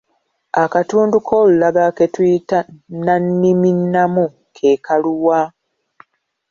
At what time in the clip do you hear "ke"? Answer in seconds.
1.97-2.05, 4.55-4.69